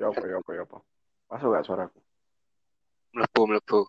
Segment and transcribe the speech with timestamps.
[0.00, 0.78] Ya apa ya apa ya apa.
[1.28, 2.00] Masuk gak suaraku?
[3.10, 3.80] mlebu mlebu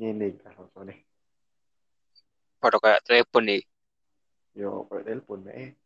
[0.00, 0.96] Ini kalau soalnya.
[2.56, 3.62] padha kayak telepon nih
[4.56, 5.76] Yo kayak telepon eh.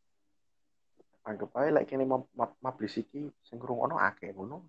[1.26, 4.62] Anggap aja kene mab mab mablis iki sing ngrungokno akeh ngono.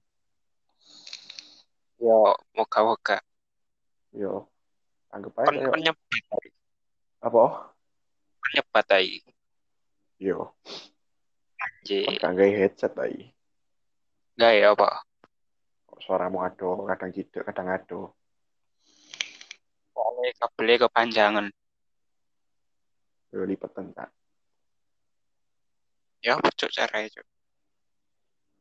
[2.02, 3.22] yo moga-moga
[4.12, 4.50] Yo
[5.14, 6.24] anggap aja kon nyebat
[7.22, 7.44] apa?
[8.42, 9.22] kon nyebat ae
[10.18, 10.58] Yo
[11.62, 13.30] anjir kon gak headset ae.
[14.36, 14.90] Enggak ya apa
[15.96, 18.00] Suaramu ado, kadang tidak, kadang ado.
[19.96, 21.46] soalnya kabelnya kepanjangan
[23.32, 24.12] Yo lipetan tak.
[26.20, 27.28] ya apa cuk caranya cuk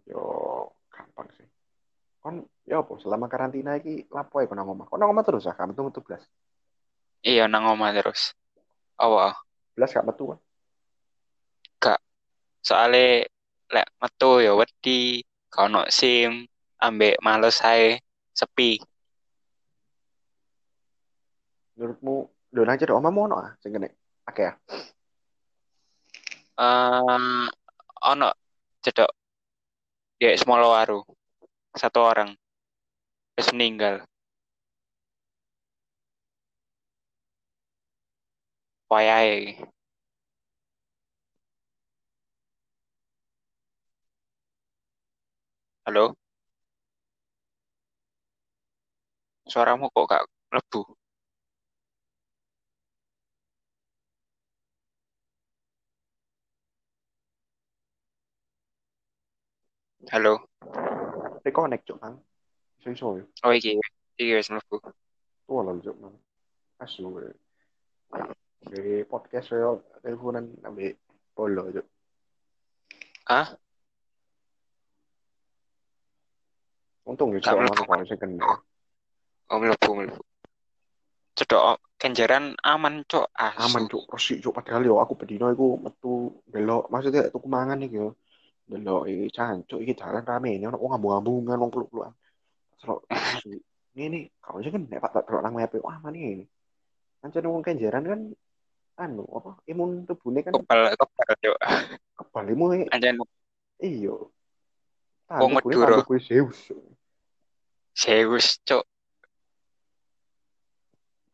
[0.05, 0.21] Yo
[0.93, 1.49] gampang sih.
[2.21, 4.85] Kon ya apa selama karantina iki lapo ae kon nang omah?
[4.85, 6.21] Kon nang omah terus ah, gak metu-metu blas.
[7.25, 8.37] iya nang omah terus
[9.01, 9.33] apa
[9.75, 10.39] Blas gak metu kan?
[11.81, 12.01] gak
[12.61, 13.25] soalnya
[13.73, 15.25] lek metu ya wedi
[15.55, 16.33] gak ono sim
[16.83, 18.03] ambek males ae
[18.35, 18.83] sepi.
[21.79, 22.15] Menurutmu
[22.55, 23.89] lho nang cedok omahmu ono ah sing kene?
[24.29, 24.55] Akeh ah.
[26.67, 27.47] eh
[28.11, 28.29] ono
[28.85, 29.11] cedok
[30.19, 30.99] dia Smolowaru
[31.79, 32.31] satu orang.
[33.35, 33.97] Terus meninggal.
[38.91, 39.74] Wayahe
[45.85, 46.17] halo
[49.53, 50.23] suaramu kok gak
[50.55, 50.81] lebu
[60.13, 60.35] halo
[61.45, 62.17] Reconnect cuk mang.
[62.81, 63.25] Iso-iso yo.
[63.45, 63.77] oh iki
[64.17, 64.77] iki wis mlebu
[65.45, 66.17] Tuwa lho cuk mang.
[66.81, 67.05] Asu.
[67.21, 67.37] eh.
[68.65, 70.97] Dari podcast yo teleponan ambek
[71.37, 71.87] polo cuk.
[73.29, 73.47] Hah?
[77.05, 77.83] Untung yo Gak mlebu.
[77.85, 78.41] kalau sing kene.
[78.41, 80.21] oh mlebu mlebu
[81.35, 86.31] cedok kenjeran aman cok asu Aman cuk, resik cuk padahal yo aku bedino iku metu
[86.47, 88.15] delok maksudnya tuku mangan iki yo.
[88.65, 92.13] Delok iki cancuk iki dalan rame ini ono wong ngambung-ngambungan wong peluk-pelukan.
[92.81, 93.05] Selok.
[93.95, 96.43] Ini kalau sing kene Pak tak delok nang mepe aman ini.
[97.23, 98.21] Ancen wong kenjeran kan
[98.95, 101.57] anu apa imun tubuhnya kan kebal kebal cok
[102.15, 103.19] kebal imu anjen
[103.79, 104.31] iyo.
[105.31, 106.03] Wong Madura.
[106.03, 106.71] kowe Zeus.
[107.95, 108.85] Zeus cok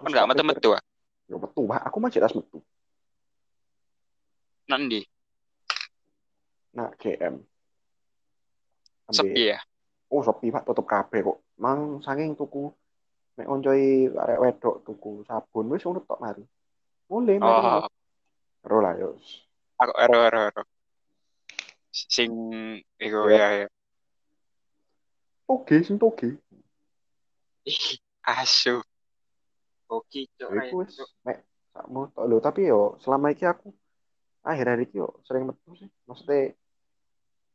[0.01, 0.83] Terus kan gak tak metu metu ah
[1.31, 1.87] Yo metu, Pak.
[1.87, 2.59] Aku mah jelas metu.
[4.67, 5.03] nanti
[6.71, 7.35] Nah, GM.
[9.11, 9.59] Ambil, sepi ya
[10.11, 11.39] oh sepi Pak, tutup kabeh kok.
[11.63, 12.71] Mang saking tuku
[13.39, 16.45] nek oncoi arek wedok tuku sabun wis ngono tok mari.
[17.09, 17.67] Mulai mari.
[17.71, 17.87] oh
[18.67, 19.17] Ro lah yo.
[19.81, 20.63] aku ero ero ero
[21.89, 22.31] sing
[23.01, 23.69] iku ya ya
[25.51, 26.39] Oke, sing toge.
[28.23, 28.79] Asu
[29.91, 30.95] oke cok iku wis
[31.27, 31.43] nek
[31.75, 33.75] sakmu tok lho, tapi yo selama iki aku
[34.47, 35.91] akhir-akhir iki yo sering metu sih.
[36.07, 36.55] Maksudnya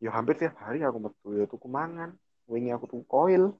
[0.03, 2.11] yo hampir tiap hari aku metu yo tuku mangan.
[2.51, 3.55] Wingi aku tuku koil.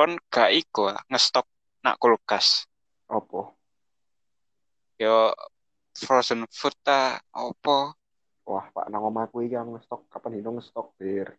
[0.00, 1.44] kon gak iku ngestok
[1.84, 2.64] nak kulkas
[3.04, 3.52] Apa?
[4.96, 5.28] yo
[5.92, 7.92] frozen food ta opo
[8.48, 11.36] Wah, Pak nang omahku iki aku ngestok kapan dino ngestok bir.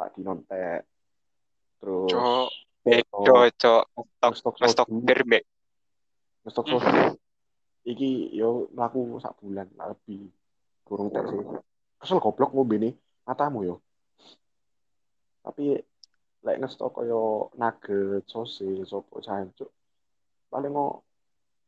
[0.00, 0.88] Sak dino entek.
[1.76, 2.48] Terus cok
[2.80, 3.84] bedo
[4.72, 5.44] cok bir mbek
[6.40, 6.80] ngestok Hmm.
[6.80, 7.20] soju.
[7.84, 10.32] Iki yo mlaku sak bulan lebih.
[10.88, 11.44] Kurang tek sih.
[12.00, 12.96] Kesel goblok ngombe nih
[13.28, 13.76] matamu yo.
[15.44, 15.76] Tapi
[16.40, 19.68] lek ngestok koyo nugget, sosis, opo jancuk.
[20.48, 21.04] Paling mau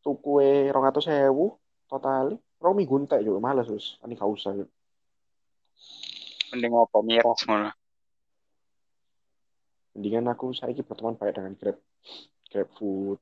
[0.00, 1.53] tuku e 200.000
[1.84, 2.41] total.
[2.65, 4.00] Rong minggu entek yo males wis.
[4.00, 4.56] Ani gak usah
[6.53, 7.72] mending opo miras ngono
[9.92, 11.76] Mendingan aku saiki berteman baik dengan Grab.
[12.48, 13.20] Grab food.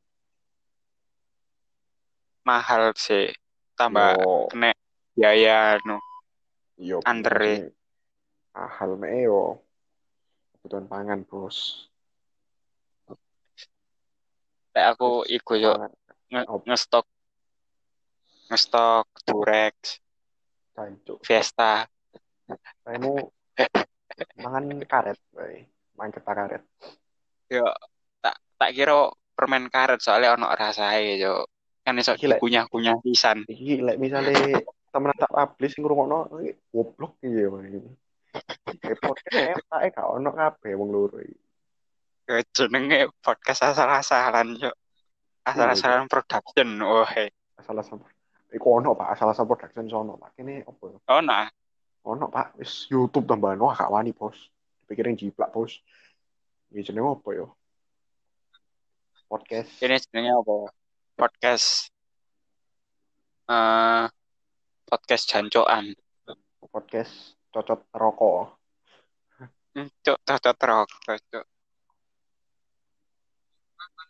[2.40, 3.30] mahal sih
[3.76, 4.72] tambah Yo, kena
[5.14, 6.00] biaya no
[6.80, 7.70] yo Antre.
[8.56, 9.60] Mahal me yo.
[10.56, 11.86] Kebutuhan pangan, Bos.
[14.74, 15.76] Lek aku iku yo
[16.32, 17.06] nge- ngestok
[18.50, 20.00] ngestok Durex.
[21.22, 21.86] Fiesta
[22.82, 23.14] Kamu
[24.42, 25.68] mangan karet, bae.
[26.08, 26.62] Ketak karet.
[27.52, 27.68] yo
[28.24, 31.44] tak tak kira permen karet soalnya ono rasae yo
[31.84, 34.32] kan iso Iki dikunyah-kunyah pisan Iki lek misale
[34.88, 37.48] temen tak publish ngrungokno iki goblok iki ya.
[38.86, 41.36] Eh podcast tak gak ono kabeh wong loro iki.
[42.54, 44.70] Jenenge podcast asal-asalan yo
[45.44, 47.98] asal-asalan production oh hey Asal-asal
[48.50, 50.38] iku ono Pak, asal-asal production sono Pak.
[50.38, 51.02] Kene opo?
[51.02, 51.50] oh nah
[52.08, 54.48] Ono Pak, wis YouTube tambahan wah gak wani, Bos.
[54.90, 55.78] Pikirin jiplak, Bos.
[56.74, 57.54] Iki jenenge apa yo?
[59.30, 59.78] Podcast.
[59.78, 60.74] Ini sebenarnya apa?
[61.14, 61.94] Podcast
[63.46, 64.10] eh
[64.90, 65.94] podcast jancoan.
[66.74, 68.58] Podcast cocot rokok.
[69.78, 71.44] Hmm, Cuk, cocok rokok, cuk.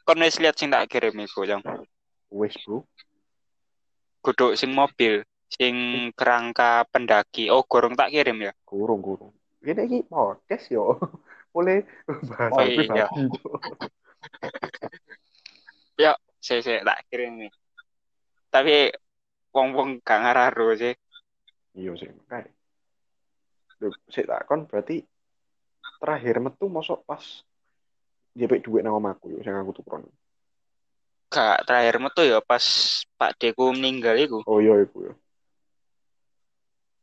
[0.09, 1.61] Kon wis lihat sing tak kirim iku, Jong.
[2.33, 2.89] Wis, Bro.
[4.25, 5.21] Kudu sing mobil,
[5.53, 7.53] sing kerangka pendaki.
[7.53, 8.57] Oh, gorong tak kirim ya.
[8.65, 9.37] Kurung, kurung.
[9.61, 10.97] Ini iki podcast yo.
[11.55, 13.07] Boleh bahasa Oh, iya.
[16.01, 17.53] Ya, saya saya tak kirim nih.
[18.49, 18.89] Tapi
[19.53, 20.97] wong-wong gak ngararu sih.
[21.77, 22.49] Iya sih, makanya.
[23.85, 25.05] Loh, sik tak kon berarti
[26.01, 27.21] terakhir metu mosok pas
[28.33, 30.09] jepek duit nang omahku yo sing aku tukuran.
[31.29, 32.65] Gak terakhir metu ya pas
[33.21, 34.41] Pak Deku meninggal iku.
[34.49, 35.13] Oh iya iku yo.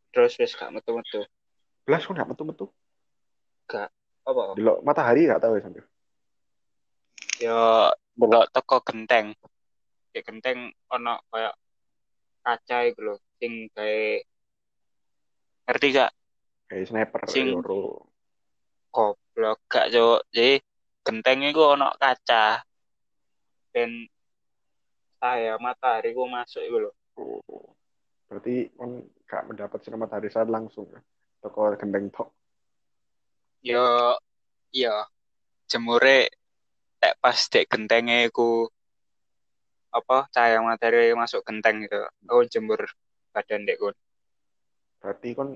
[0.10, 1.22] Terus wis gak metu-metu.
[1.88, 2.68] Belas kok gak metu-metu.
[4.28, 4.60] Apa?
[4.60, 5.82] Delok matahari gak tahu ya sampe.
[7.40, 9.32] Ya delok teko genteng.
[10.12, 11.56] Di genteng ono kayak
[12.44, 14.04] kaca iku lho sing gawe
[15.68, 16.12] ngerti gak
[16.68, 18.12] Kayak sniper Sing- loro.
[18.92, 20.28] goblok gak cuk.
[20.36, 20.60] Jadi
[21.08, 22.68] genteng iku ono kaca.
[23.72, 24.04] Dan
[25.24, 26.92] saya matahari ku masuk iku lho.
[27.16, 27.72] Oh.
[28.28, 31.00] Berarti kon gak mendapat sinar matahari saat langsung ya.
[31.48, 32.28] Toko gendeng tok.
[33.64, 33.88] Yo
[34.76, 35.08] iya
[35.72, 36.28] jemure
[37.00, 38.68] tek pas dek gentenge iku
[39.98, 42.04] apa cahaya matahari masuk genteng gitu.
[42.28, 42.84] Oh jemur
[43.32, 43.96] badan dek kon.
[45.00, 45.50] Berarti kon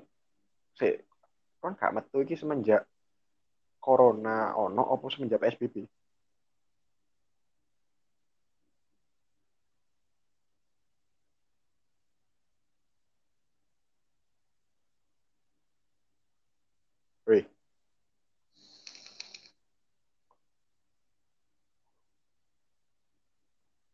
[0.79, 0.95] sik
[1.59, 2.87] kon gak metu iki semenjak
[3.83, 5.75] corona ono apa semenjak PSBB?
[17.27, 17.45] Weh,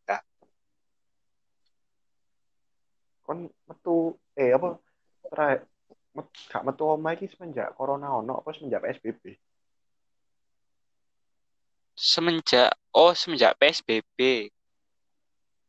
[0.08, 0.18] Ya.
[3.26, 3.38] kon
[3.68, 4.68] metu eh apa
[5.28, 5.60] terakhir
[6.16, 9.34] met, gak metu omah iki semenjak corona ono apa semenjak PSBB?
[11.98, 14.46] Semenjak oh semenjak PSBB.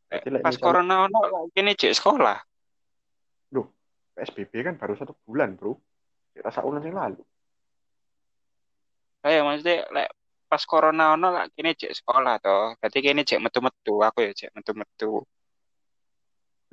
[0.06, 2.38] Berarti Pas corona ono kene jek sekolah.
[4.20, 5.80] PSBB kan baru satu bulan, bro.
[6.36, 7.22] Kita sak bulan yang lalu.
[9.24, 10.08] Kayak maksudnya lek
[10.50, 12.76] pas corona ono lah kene jek sekolah toh.
[12.76, 15.24] Berarti kene jek metu-metu, aku ya jek metu-metu.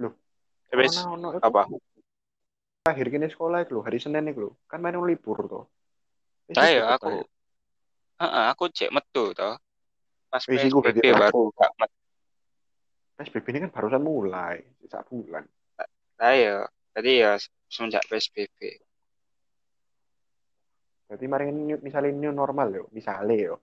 [0.04, 0.14] Loh,
[0.68, 1.62] Terus itu apa?
[2.88, 4.54] Akhir kini sekolah itu hari Senin itu loh.
[4.72, 5.64] Kan main libur tuh.
[6.56, 7.10] Ayo libur, aku.
[8.24, 9.60] Heeh, aku cek metu toh.
[10.32, 12.00] Pas PSBB baru gak metu.
[13.20, 15.44] PSBB ini kan barusan mulai, sak bulan.
[16.22, 17.32] Ayo, jadi ya
[17.68, 18.80] semenjak PSBB.
[21.08, 23.56] Berarti mari ini misalnya new normal yo, misalnya yo.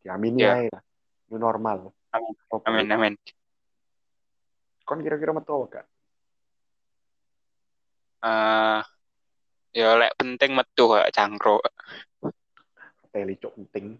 [0.00, 0.52] Diamini Iya.
[0.56, 0.82] ae lah.
[1.28, 1.92] New normal.
[2.16, 2.32] Amin.
[2.64, 3.14] Amin amin.
[4.88, 5.86] Kon kira-kira metu apa gak?
[8.20, 8.80] Eh
[9.70, 11.64] ya lek penting metu kayak cangkruk.
[13.10, 13.96] Teli cok penting.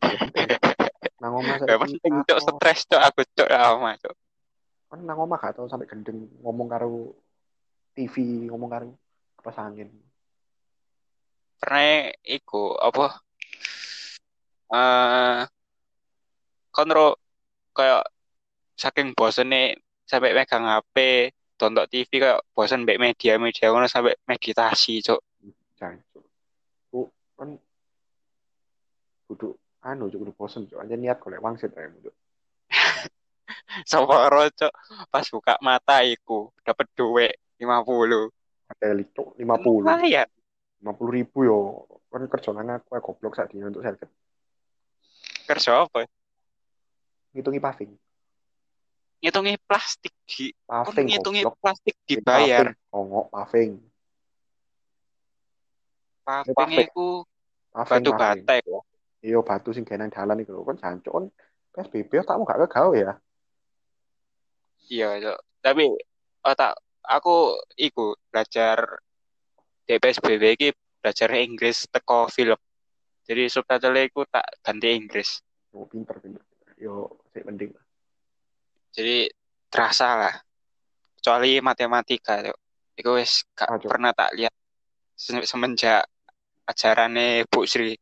[1.21, 4.17] Nang omah penting cok stres cok aku cok lama cok.
[4.91, 7.15] Kon nang omah gak tau sampai gendeng ngomong karo
[7.95, 8.91] TV, ngomong karo
[9.39, 9.87] kipas angin.
[11.63, 13.23] Pernah iku apa?
[14.75, 15.41] Eh
[16.75, 17.15] kontrol
[17.71, 18.03] kayak
[18.75, 21.29] saking bosennya sampai megang HP,
[21.61, 25.21] tonton TV kayak bosen mbek media-media ngono sampai meditasi cok.
[25.77, 26.01] Jangan.
[26.09, 26.25] Cuk.
[26.89, 27.01] Ku
[27.37, 27.53] kan
[29.29, 29.53] kudu
[29.85, 30.81] anu cuk kudu bosen cuk.
[30.81, 32.17] Anjir niat golek wangsit ae cuk.
[33.91, 34.73] Soporo cok
[35.13, 38.81] pas buka mata iku dapat duit 50.
[38.81, 39.85] Teli cuk 50.
[39.85, 40.29] Lumayan.
[40.81, 41.59] 50 ribu yo.
[42.09, 44.09] Kan kerja nang aku ae goblok sak dino untuk seket.
[45.45, 46.09] Kerja apa?
[47.37, 47.93] Ngitungi paving.
[49.21, 51.61] Ngitungi plastik di Paving ngitungi goblok.
[51.61, 52.73] plastik dibayar.
[52.89, 53.71] Ongok paving.
[56.25, 57.25] Paving iku
[57.69, 58.17] Paving.
[58.17, 58.81] batu ya.
[59.21, 60.65] Iya batu sing gawe nang dalan iku.
[60.65, 61.27] Kon jancuk kon
[61.77, 63.13] PSBB takmu gak kegawe ya.
[64.89, 65.37] Iya.
[65.61, 65.85] Tapi
[66.49, 69.05] oh, tak aku iku belajar
[69.85, 70.69] di PSBB iki
[71.05, 72.57] belajar Inggris teko film.
[73.29, 75.45] Jadi subtitle iku tak ganti Inggris.
[75.77, 76.41] Oh, pinter pinter.
[76.81, 77.77] Yo sik mending.
[78.91, 79.31] Jadi
[79.67, 80.35] terasa lah.
[81.17, 82.41] Kecuali matematika.
[82.97, 83.89] Iku wis gak Cok.
[83.89, 84.53] pernah tak lihat
[85.13, 86.05] se- semenjak
[86.65, 87.97] ajarannya Bu Sri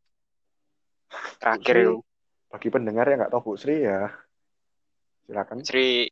[1.39, 1.83] terakhir Bu Sri.
[1.85, 1.97] itu.
[2.49, 4.09] Bagi pendengar yang nggak tahu Bu Sri ya,
[5.23, 5.61] silakan.
[5.63, 6.09] Sri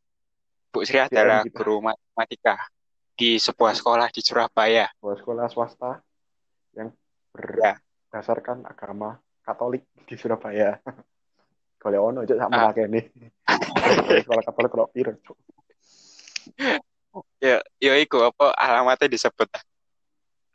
[0.68, 1.56] Bu Sri adalah kita.
[1.56, 2.54] guru matematika
[3.16, 4.86] di sebuah sekolah di Surabaya.
[5.00, 5.98] Buat sekolah swasta
[7.32, 10.78] berdasarkan agama Katolik di Surabaya.
[11.82, 12.36] Kalau ono Ah.
[12.36, 13.04] sama lagi nih.
[13.94, 15.12] Sekolah Katolik kok piro.
[17.40, 19.48] Ya, ya iku apa alamatnya disebut.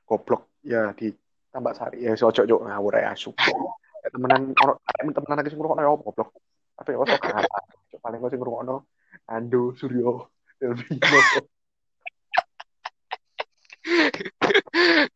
[0.06, 1.10] Goblok ya di
[1.52, 3.34] tambak sari ya so cok cok ngawur ya asu.
[4.12, 6.30] Temenan kayak temenan lagi sing ngrungokno ya apa goblok.
[6.78, 7.60] Tapi ya ada.
[7.92, 8.76] Cok paling kok sing ngrungokno
[9.30, 10.30] Ando Suryo.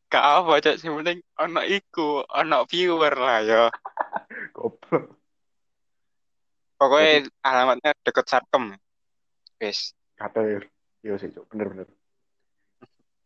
[0.09, 0.75] Gak apa, Cok.
[0.81, 3.63] Yang penting ono iku, ono viewer lah ya.
[4.55, 5.24] Goblok.
[6.75, 8.75] Pokoknya alamatnya deket Sarkem.
[9.59, 9.95] Wis.
[10.19, 10.67] Kater.
[11.05, 11.85] Iya sih bener-bener.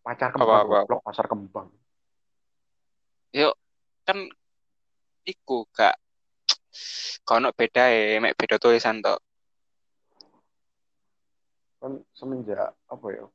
[0.04, 1.70] Pacar Apa, kembang apa, goblok pasar kembang.
[3.32, 3.56] Yuk,
[4.04, 4.28] kan
[5.24, 5.96] iku gak
[7.24, 9.22] kono beda ya, mek beda tulisan tok.
[11.80, 13.26] Kan semenjak apa ya?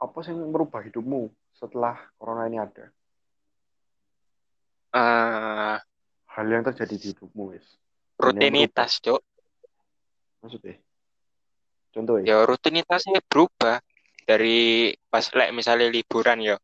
[0.00, 2.88] Apa sih yang merubah hidupmu setelah corona ini ada?
[4.92, 5.76] Eh,
[6.32, 7.66] Hal yang terjadi di hidupmu, wis.
[8.22, 9.20] Rutinitas, Cok.
[10.42, 10.74] Maksudnya?
[11.92, 12.24] Contoh ya?
[12.24, 13.82] Ya rutinitasnya berubah
[14.24, 16.56] dari pas lek misalnya liburan ya.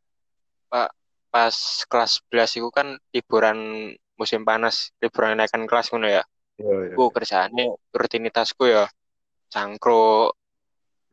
[0.70, 0.88] Pak
[1.28, 3.58] pas kelas 11 itu kan liburan
[4.16, 6.24] musim panas, liburan naikkan kelas ngono ya.
[6.58, 6.94] Iya, iya.
[6.96, 8.88] Gue kerjaannya rutinitasku ya
[9.52, 10.34] cangkruk,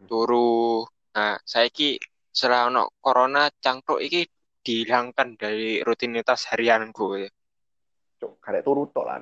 [0.07, 0.83] turu.
[1.15, 1.99] Nah, saiki
[2.31, 4.27] setelah ono corona cangkruk iki
[4.65, 7.05] dihilangkan dari rutinitas harianku.
[7.19, 7.29] ya.
[8.19, 9.21] Cok, karek turu tok lan.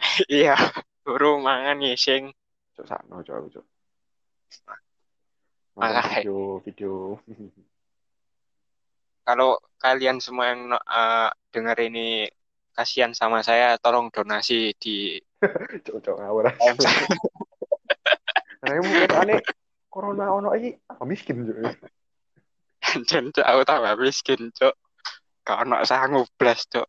[0.32, 0.56] Iya,
[1.04, 2.32] turu mangan ngising.
[2.76, 3.66] Cok sakno cok aku cok.
[5.80, 6.94] Video video.
[9.28, 12.26] Kalau kalian semua yang no- eh, dengar ini
[12.74, 15.20] kasihan sama saya, tolong donasi di
[15.86, 16.44] cok cok ngawur.
[18.60, 19.40] Nah, mungkin aneh
[19.88, 22.00] corona ono iki apa miskin cok.
[23.06, 24.74] Jen Cok, aku tambah miskin, Cok.
[25.46, 26.88] Gak ono sanggup blas, Cok.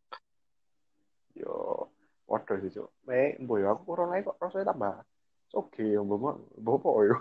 [1.38, 1.91] Yo,
[2.32, 2.90] waduh sih cok.
[3.12, 4.96] Me, boy aku corona kok rasanya tambah.
[5.52, 7.18] Oke, mbok mbok apa yo?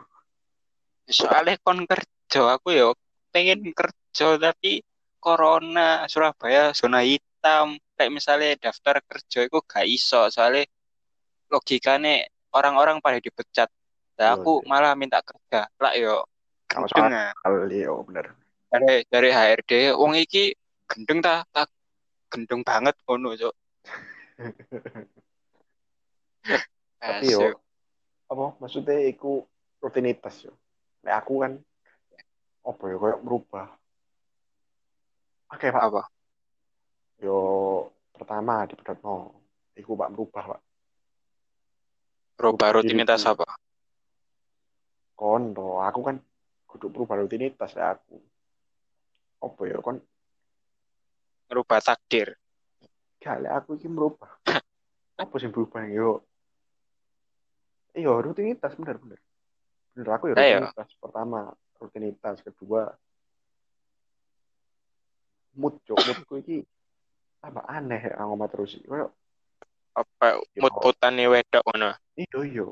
[1.11, 2.95] Soalnya kon kerja, aku ya
[3.35, 4.87] pengen kerja, tapi
[5.19, 7.75] corona, Surabaya, zona hitam.
[7.99, 10.65] Kayak misalnya daftar kerja itu gak iso, soalnya
[11.51, 13.69] logikanya orang-orang pada dipecat.
[14.17, 14.69] Nah, aku iya.
[14.71, 15.67] malah minta kerja.
[15.81, 16.23] Lah yo,
[16.71, 17.35] Kalau gendeng ah.
[17.43, 18.31] kali yo bener.
[18.71, 20.55] Dari, dari HRD, wong iki
[20.87, 21.67] gendeng ta, ta
[22.31, 23.55] gendeng banget ngono, Cok.
[27.01, 27.57] Tapi yo
[28.31, 29.43] apa maksudnya iku
[29.83, 30.55] rutinitas yo.
[31.03, 31.59] Nek aku kan
[32.61, 33.67] apa ya kayak berubah.
[35.51, 35.83] Oke, Pak.
[35.83, 36.03] apa?
[37.19, 37.39] Yo
[38.15, 39.35] pertama di Pedotno.
[39.75, 40.61] Iku Pak berubah, Pak.
[42.41, 43.45] Rubah Rubah rutinitas apa?
[45.13, 46.17] Kondo, aku kan
[46.65, 48.17] kudu berubah rutinitas ya aku.
[49.45, 50.01] Apa ya kon
[51.51, 52.40] Rubah takdir.
[53.21, 54.33] Lek aku iki merubah.
[55.15, 56.25] Apa sih berubah yo?
[57.93, 59.21] Iya, rutinitas bener bener.
[59.93, 60.65] Bener aku ya Ayo.
[60.65, 60.89] rutinitas.
[60.97, 61.41] Pertama,
[61.77, 62.37] rutinitas.
[62.41, 62.89] Kedua,
[65.53, 65.99] mood, cok.
[66.01, 66.57] Moodku iki
[67.41, 68.81] tambah aneh ya ngomong terus.
[68.81, 69.13] Kayak
[69.91, 70.63] Apa Yo.
[70.63, 71.91] mut-mutane wedok ngono.
[72.15, 72.69] Iya, iya.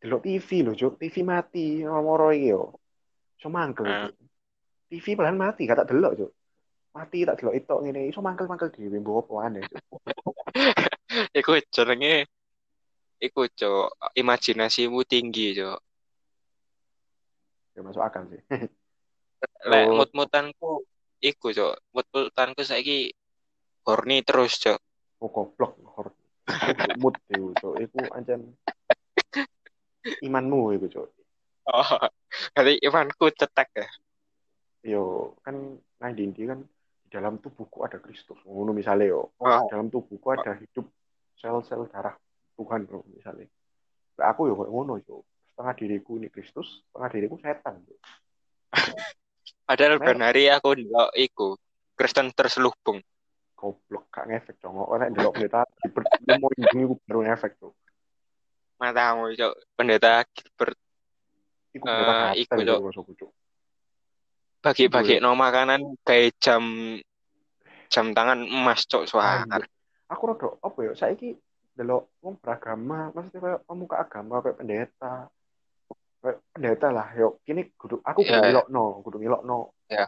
[0.00, 0.94] Delok TV lho, Cuk.
[0.96, 2.78] TV mati ngomoro iki yo.
[3.36, 4.08] Iso mangkel, Hmm.
[4.08, 4.16] Cuk.
[4.88, 6.30] TV pelan mati, gak tak delok, Cuk.
[6.94, 9.82] Mati tak delok itu ngene, iso mangkel-mangkel dhewe mbok apa aneh, Cuk.
[11.34, 12.30] Iku jenenge
[13.18, 14.14] iku, Cok.
[14.14, 15.78] Imajinasimu tinggi, Cok.
[17.74, 18.38] Ya masuk akal sih.
[19.70, 19.98] Lek Oh.
[19.98, 20.86] mut-mutanku
[21.18, 21.74] iku, Cok.
[21.90, 23.10] Mut-mutanku saiki
[23.90, 24.78] horny terus, Cok.
[25.18, 26.14] Oh, goblok hor.
[26.46, 27.74] Iku mood iku, Cuk.
[27.82, 28.54] Iku ancen
[30.30, 31.08] imanmu iku, Cuk.
[31.74, 31.90] Oh,
[32.54, 33.88] kali imanku cetek ya.
[34.84, 36.62] Yo, kan nang dindi kan
[37.14, 38.42] dalam tubuhku ada Kristus.
[38.42, 39.30] Ngono misalnya yo.
[39.38, 40.90] Di dalam tubuhku ada hidup
[41.38, 42.18] sel-sel darah
[42.58, 43.46] Tuhan, bro, misalnya.
[44.18, 45.22] Lah aku yo ngono, Cuk.
[45.54, 47.98] Setengah diriku ini Kristus, setengah diriku setan, Cuk.
[49.68, 51.48] padahal ben hari aku ndelok iku
[51.94, 52.98] Kristen terselubung.
[53.54, 54.58] Goblok, gak ngefek.
[54.58, 56.10] Kok nek ndelok pendeta Gilbert
[56.42, 57.74] mau iku baru ngefek, Cuk.
[58.82, 59.54] Matamu, Cok.
[59.78, 60.78] Pendeta Gilbert
[61.74, 63.30] Iku pendeta iku, Cok.
[64.64, 66.64] Bagi-bagi no makanan kayak jam
[67.92, 69.04] jam tangan emas, Cok.
[69.04, 69.44] Suar.
[69.44, 69.68] Anjir.
[70.08, 70.92] Aku rada apa ya?
[70.96, 71.36] Saiki
[71.76, 75.28] delok wong beragama, maksudnya kayak pemuka agama kayak pendeta.
[76.24, 78.44] Kayak pendeta lah, yo kini kudu aku kudu Iya, iya.
[78.48, 79.58] ngilokno, kudu ngilokno.
[79.92, 80.06] Iya.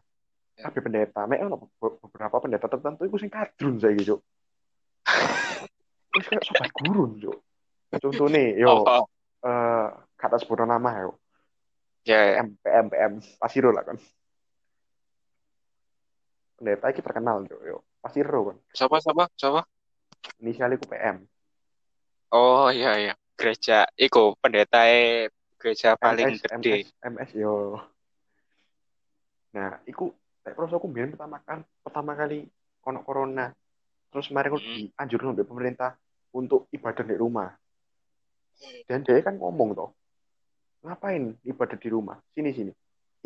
[0.56, 0.64] Iya.
[0.72, 4.20] Tapi pendeta, mek ono be- beberapa pendeta tertentu iku sing kadrun saiki, Cuk.
[6.16, 7.36] Wis kayak sobat gurun, Cuk.
[8.00, 9.04] Contohnya, yo, Oh, oh.
[9.44, 9.86] eh
[10.16, 11.20] kata sebut nama yo,
[12.08, 12.32] Ya, ya.
[12.40, 13.98] PM, PM, PM, Pasiro lah kan.
[16.56, 19.62] Pendeta iki terkenal yo yo pasti ro kan Siapa siapa siapa?
[20.38, 21.22] inisial iku PM
[22.28, 23.14] Oh iya iya.
[23.32, 24.82] Gereja iku pendeta
[25.56, 26.74] gereja paling MS gede.
[26.82, 27.54] MS MS yo
[29.52, 32.44] nah iku nek prosoku biyen pertama kan pertama kali
[32.82, 33.48] ono corona
[34.08, 34.88] terus kemarin aku Hmm.
[34.88, 35.90] dianjurkan oleh pemerintah
[36.30, 37.50] untuk ibadah di rumah
[38.84, 39.90] dan dia kan ngomong toh
[40.80, 42.72] ngapain ibadah di rumah sini sini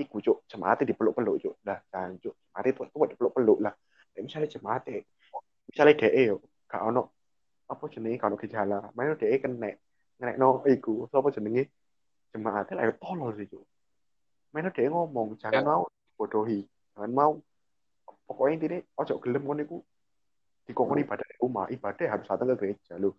[0.00, 0.38] iku cuk.
[0.49, 1.54] Jemaatnya dipeluk-peluk cuk.
[1.61, 2.35] Dah jangan cuk.
[2.35, 3.59] Jemaatnya tuh tuh dipeluk-peluk.
[3.61, 3.75] Lah
[4.16, 5.07] Nek misalnya jemaatnya
[5.71, 7.14] misalnya dia yo gak ono
[7.71, 8.78] apa jenenge ono gejala.
[8.97, 9.71] Main dia kena
[10.19, 11.71] kena no iku apa jenenge?
[12.35, 13.62] Jemaatnya lah tolol sih cuk.
[14.50, 15.66] Main dia ngomong jangan Ya.
[15.66, 15.85] mau
[16.19, 16.66] bodohi
[16.97, 17.33] jangan mau.
[18.26, 19.78] Pokoknya intinya ojo gelem ngono iku.
[20.66, 22.95] Dikongkon ibadah di rumah ibadah harus datang ke gereja.
[22.99, 23.11] Lu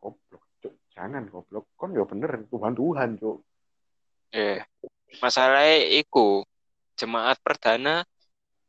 [0.00, 0.72] goblok cuk.
[0.92, 1.68] Jangan goblok.
[1.76, 3.38] Kon yo bener Tuhan Tuhan cuk.
[4.30, 4.60] Eh,
[5.18, 6.46] masalahnya iku
[6.94, 8.06] jemaat perdana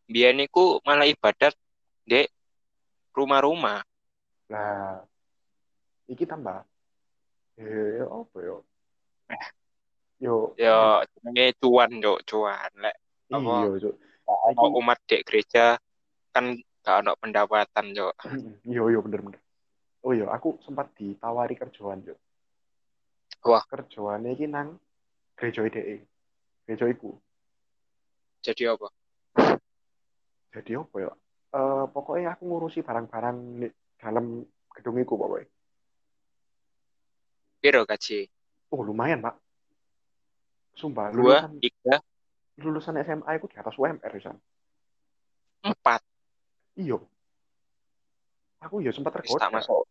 [0.10, 1.54] biyen iku malah ibadat
[2.02, 2.26] di
[3.14, 3.86] rumah-rumah.
[4.52, 5.06] lah
[6.12, 6.66] iki tambah.
[7.56, 8.58] Eh apa yo?
[10.20, 12.72] Yo Ya jenenge cuan yo cuan.
[12.82, 12.96] Lek
[13.32, 13.54] apa?
[13.64, 15.80] iya umat di gereja
[16.36, 18.12] kan gak ono pendapatan yo.
[18.68, 19.40] iya iya bener bener.
[20.04, 22.20] Oh iya aku sempat ditawari kerjaan cuk.
[23.42, 23.64] Wah.
[23.66, 24.78] kerjaannya iki nang
[25.40, 26.11] gereja IDE
[26.64, 27.18] gereja iku
[28.42, 28.88] Jadi apa?
[30.52, 31.12] jadi apa ya
[31.52, 33.68] Eh pokoknya aku ngurusi barang-barang di
[34.00, 34.40] dalam
[34.72, 35.48] gedung iku pokoknya
[37.60, 38.26] Piro gaji?
[38.72, 39.36] oh lumayan pak
[40.74, 41.96] sumpah Dua, lulusan tiga,
[42.58, 44.38] lulusan SMA itu di atas UMR San.
[45.62, 46.02] empat.
[46.80, 46.98] iya
[48.64, 49.84] aku ya sempat Wis tak tergoda masuk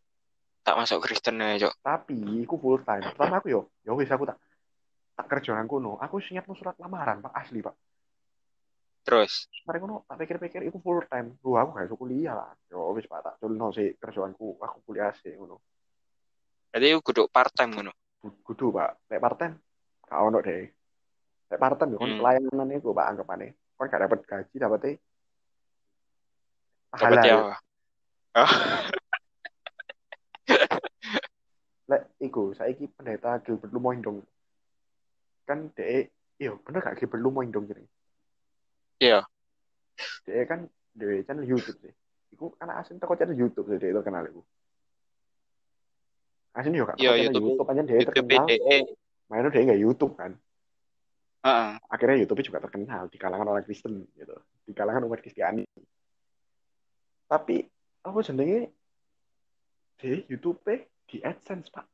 [0.61, 1.75] tak masuk Kristen aja, Cok.
[1.85, 4.41] tapi aku full time pertama aku yo ya wis aku tak
[5.21, 7.77] tak kerjaan kuno aku siap surat lamaran pak asli pak.
[9.05, 11.37] Terus, Mari ngono tak pikir-pikir itu full time.
[11.45, 15.13] Lu aku gak iso kuliah lah yo wis pak tak culno sih kerjaanku aku kuliah
[15.21, 15.61] sih ngono.
[16.73, 17.93] Berarti aku kudu part time ngono.
[18.21, 18.97] kudu pak.
[19.13, 19.61] Lek part time
[20.09, 20.65] gak ono deh.
[21.53, 22.17] Lek part time Hmm.
[22.17, 23.49] pelayanan itu pak anggapane.
[23.77, 24.81] Kon gak dapat gaji dapat
[26.91, 27.37] Dapat ya.
[28.31, 28.47] Oh,
[31.91, 34.23] lek iku saiki pendeta Gilbert Lumoing dong
[35.51, 36.07] kan de
[36.39, 37.83] iya bener gak Gilbert Lumoing dong jadi
[39.03, 39.27] Iya.
[40.23, 41.93] de kan de channel YouTube sih.
[42.31, 44.41] Iku anak asing teko channel YouTube sih de terkenal iku.
[46.55, 48.47] Asing yo Iya, channel YouTube- YouTube aja de YouTube terkenal.
[49.31, 50.33] mainnya dia nggak YouTube kan?
[51.41, 51.71] Heeh.
[51.89, 54.37] akhirnya YouTube juga terkenal di kalangan orang Kristen gitu.
[54.69, 55.65] Di kalangan umat Kristiani.
[57.25, 57.65] Tapi
[58.05, 58.69] apa jenenge?
[59.97, 60.61] Di YouTube
[61.09, 61.89] di AdSense pak.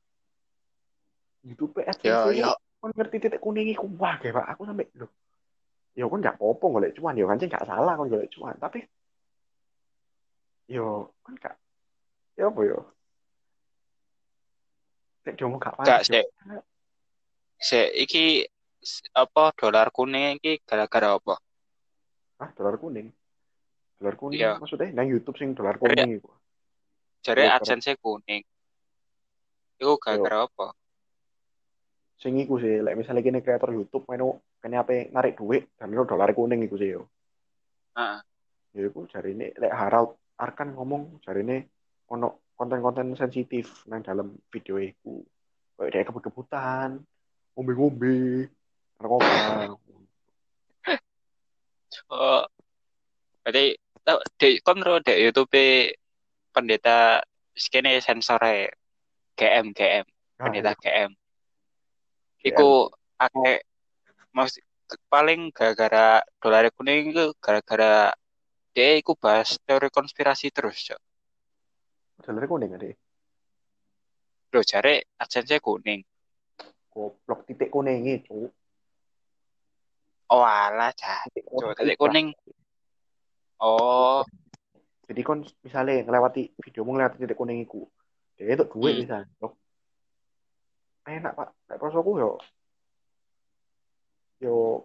[1.47, 2.51] YouTube AdSense Ya, itu ya.
[2.81, 5.11] Kan ngerti titik kuning iku wah kayak pak aku sampai loh
[5.97, 8.85] ya kan nggak apa golek cuan ya kan nggak salah kan golek cuan tapi
[10.67, 11.55] yo kan gak
[12.37, 12.79] ya apa yo
[15.27, 16.07] Nek diomong gak Gak.
[16.07, 16.23] Sek.
[17.59, 18.47] Se iki
[19.11, 21.35] apa dolar kuning iki gara-gara apa?
[22.37, 23.11] ah dolar kuning
[23.99, 24.61] dolar kuning Iya.
[24.61, 26.31] maksudnya nang YouTube sing dolar kuning iku
[27.25, 28.45] Jare Iya, AdSense kuning.
[29.83, 30.67] Iku gara-gara apa?
[32.17, 34.25] Sing iku sih lek misalnya kene kreator YouTube main
[34.61, 37.03] kene apa narik duit dan itu dolar kuning iku sih yo
[37.97, 38.21] Heeh.
[38.77, 41.59] ya iku jari ini lek Harald Arkan ngomong jari ini
[42.13, 45.21] ono konten-konten sensitif nang dalam video iku
[45.77, 47.01] kayak dia kebut-kebutan
[47.53, 48.49] ngombe-ngombe
[49.01, 49.29] narkoba
[52.07, 52.45] Oh.
[53.43, 53.75] Berarti
[54.39, 55.59] di kon ro di YouTube
[56.55, 57.19] pendeta
[57.51, 58.71] skene sensore
[59.35, 61.11] GM GM Nah, pendeta GM.
[62.47, 63.59] Iku akeh
[64.31, 64.55] mas
[65.11, 68.15] paling gara-gara dolar kuning itu gara-gara
[68.77, 71.01] dia iku bahas teori konspirasi terus, Cok.
[72.23, 72.91] dolar kuning ada
[74.55, 76.01] Loh, jare AdSense kuning.
[76.93, 78.49] goblok titik kuning itu
[80.27, 81.23] Oh, alah, cah.
[81.35, 82.35] Cok, titik kuning.
[83.63, 84.27] Oh,
[85.07, 87.87] jadi kon misalnya ngelewati video mau ngelewati titik kuning iku
[88.37, 89.01] dia itu duit Hmm.
[89.01, 89.57] bisa Loh,
[91.07, 92.31] enak pak lek prosoku yo
[94.43, 94.85] yo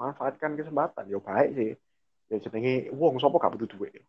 [0.00, 1.70] manfaatkan kesempatan yo baik sih
[2.32, 4.00] ya jenenge wong sapa gak butuh duit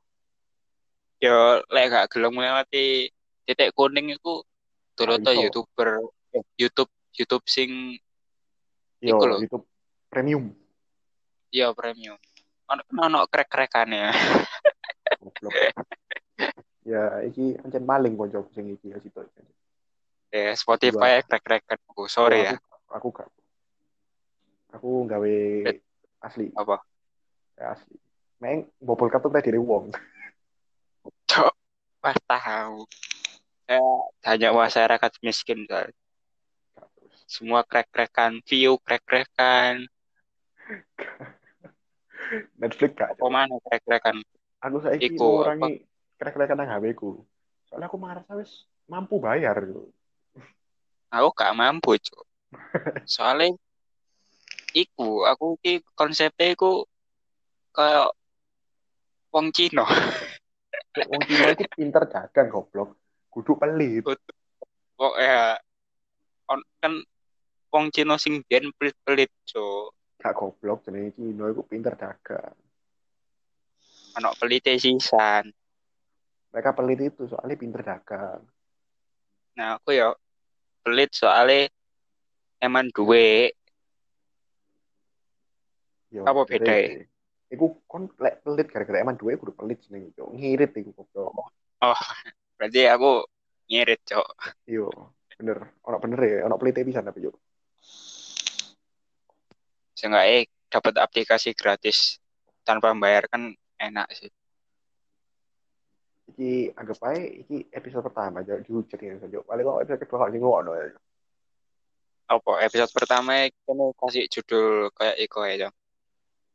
[1.20, 3.12] yo lek gak gelem ngelewati
[3.46, 4.42] titik kuning iku
[4.96, 5.42] tuloto iso.
[5.44, 5.90] YouTuber
[6.56, 8.00] YouTube YouTube sing
[9.04, 9.38] yo Iku lho.
[9.44, 9.66] YouTube
[10.08, 10.54] premium
[11.52, 12.16] ya premium.
[12.72, 14.16] Ono ono krek-krekane.
[15.22, 15.54] goblok
[16.82, 19.22] ya iki pancen maling konco sing iki ya situ
[20.32, 22.08] Ya, Spotify krek-krekan aku.
[22.08, 22.56] Sorry ya.
[22.56, 23.30] aku, aku gak
[24.72, 25.36] aku gawe
[26.24, 26.80] asli Apa?
[27.60, 27.96] ya asli
[28.42, 29.94] Meng bobol kartu kredit wong.
[31.30, 31.54] Cok,
[32.02, 32.90] pas tahu.
[33.70, 33.86] Saya
[34.18, 35.94] banyak masyarakat miskin soalnya.
[37.30, 39.86] Semua krek-krekan, view krek-krekan.
[42.58, 43.14] Netflix gak?
[43.14, 44.26] Apa mana krek-krekan?
[44.58, 45.86] Aku saiki Iku, ngurangi
[46.18, 47.22] krek-krekan nang HP ku.
[47.70, 49.94] Soalnya aku merasa wis mampu bayar gitu.
[51.12, 52.24] Aku gak mampu, Cok.
[53.04, 53.52] Soalnya
[54.72, 56.88] iku, aku ki konsepnya iku
[57.76, 58.16] kayak
[59.36, 59.84] wong Cina.
[60.96, 62.96] Wong Cina iki pinter dagang goblok.
[63.28, 64.08] Kudu pelit.
[64.96, 65.60] Kok ya
[66.48, 66.94] on, kan
[67.72, 69.92] wong Cina sing biyen pelit-pelit, Cok.
[70.24, 72.56] Gak goblok jenenge Cina iku pinter dagang.
[74.16, 75.52] Anak pelite sisan.
[76.52, 78.44] Mereka pelit itu soalnya pinter dagang.
[79.56, 80.12] Nah, aku ya
[80.82, 81.70] pelit soalnya
[82.62, 83.54] emang duwe
[86.12, 87.08] Yo, Apa jadi, bedanya?
[87.52, 90.28] Iku kon lek pelit gara-gara emang duwe kudu pelit jenenge yo.
[90.36, 91.32] Ngirit iku goblok.
[91.82, 92.02] oh
[92.60, 93.24] berarti aku
[93.72, 94.28] ngirit cok
[94.68, 94.92] Yo,
[95.40, 95.72] bener.
[95.88, 97.32] Ono bener ya, ono pelite pisan tapi yo.
[99.96, 102.18] seenggaknya dapat aplikasi gratis
[102.66, 104.34] tanpa membayar kan enak sih
[106.32, 109.44] Iki anggap aja iki episode pertama aja dihujat ya saja.
[109.44, 110.88] Paling kok episode kedua kok ngono ya.
[112.32, 115.76] apa episode pertama kita kasih judul kayak iko ya Jong.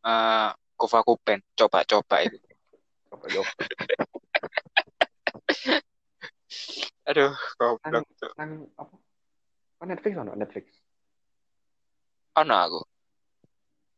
[0.09, 2.41] Eh, Kufa Kupen coba-coba itu
[3.12, 3.45] Coba yo.
[7.07, 8.95] aduh goblok tuh Nang apa?
[9.79, 10.67] Kan Netflix ono Netflix.
[12.37, 12.81] ono aku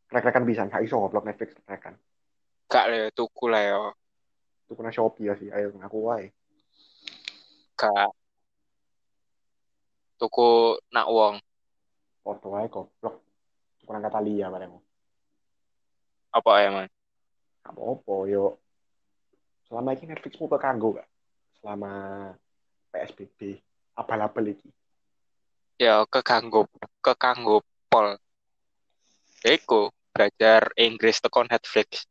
[0.08, 1.94] Krek-krekan bisa gak iso goblok Netflix krek-krekan.
[2.68, 3.82] gak le tuku lah yo
[4.68, 5.48] Itu kena Shopee ya sih.
[5.48, 6.28] Ayo ngaku wae.
[7.78, 8.12] gak
[10.20, 11.40] tuku nak wong
[12.20, 13.24] Foto wae goblok.
[13.88, 14.76] Kurang kata Lia bareng.
[16.28, 16.84] apa emang
[17.64, 18.60] Gak apa-apa yo.
[19.64, 21.08] Selama ini Netflixmu kekanggo gak?
[21.64, 21.92] Selama
[22.92, 23.56] PSBB
[23.96, 24.68] abal-abal iki.
[25.80, 26.68] ya kekanggo
[27.00, 28.20] kekanggo pol
[29.46, 32.04] Eko belajar Inggris tekan Netflix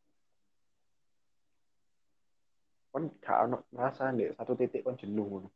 [2.98, 5.50] Kon gak ono merasa nih satu titik kon jenuh ngono.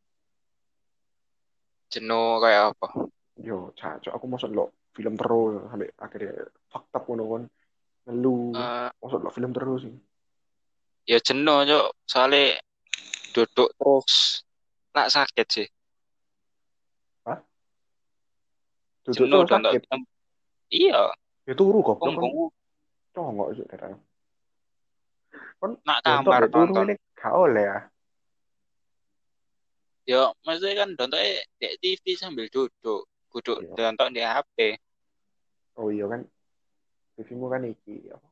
[1.89, 3.09] jenuh kayak apa?
[3.41, 4.13] Yo, cacok.
[4.13, 7.43] Aku masuk lo film terus sampai akhirnya fakta ngono kon
[8.05, 8.53] ngeluh.
[8.53, 9.95] Eh, Masuk lo film terus sih.
[11.09, 12.61] ya jenuh cok soalnya
[13.33, 14.45] duduk terus.
[14.93, 15.67] Nak sakit sih.
[19.01, 19.81] Duduk jenuh terus sakit.
[20.69, 21.09] iya.
[21.49, 22.53] Ya turu kon punggung
[23.17, 23.97] congok daerah.
[25.61, 27.79] Kon nak kamar ya turu nonton ini gak oleh ya.
[30.01, 33.93] ya maksudnya kan nontonnya di TV sambil duduk duduk Iya.
[33.93, 34.57] nonton di HP
[35.77, 36.25] Oh iya kan.
[37.15, 38.27] TV-mu kan iki apa?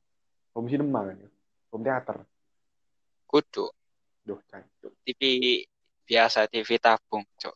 [0.58, 1.30] Home cinema kan ya.
[1.72, 2.18] Home theater.
[3.24, 3.70] kudu
[4.20, 4.92] Duh, cacok.
[5.06, 5.22] TV
[6.04, 7.56] biasa TV tabung cok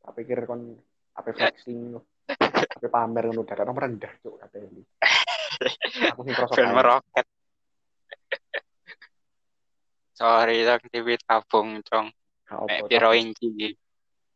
[0.00, 0.74] Tak pikir kon
[1.14, 1.94] apa flexing,
[2.26, 4.82] apa pamer ngono dadak nomor rendah cuk katanya.
[6.14, 6.72] Aku sing kaya.
[6.72, 7.26] meroket
[10.20, 12.12] sorry dong TV tabung cong
[12.68, 13.72] mek piro inci